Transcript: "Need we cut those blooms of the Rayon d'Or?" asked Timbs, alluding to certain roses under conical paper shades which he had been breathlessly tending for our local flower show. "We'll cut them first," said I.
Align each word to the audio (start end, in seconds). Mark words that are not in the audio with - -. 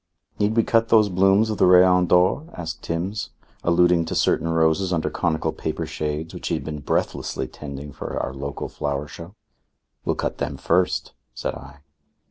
"Need 0.39 0.55
we 0.57 0.63
cut 0.63 0.89
those 0.89 1.09
blooms 1.09 1.51
of 1.51 1.59
the 1.59 1.67
Rayon 1.67 2.07
d'Or?" 2.07 2.47
asked 2.55 2.81
Timbs, 2.81 3.29
alluding 3.63 4.03
to 4.05 4.15
certain 4.15 4.47
roses 4.47 4.91
under 4.91 5.11
conical 5.11 5.51
paper 5.53 5.85
shades 5.85 6.33
which 6.33 6.47
he 6.47 6.55
had 6.55 6.63
been 6.65 6.79
breathlessly 6.79 7.47
tending 7.47 7.91
for 7.91 8.19
our 8.19 8.33
local 8.33 8.67
flower 8.67 9.07
show. 9.07 9.35
"We'll 10.03 10.15
cut 10.15 10.39
them 10.39 10.57
first," 10.57 11.11
said 11.35 11.53
I. 11.53 11.81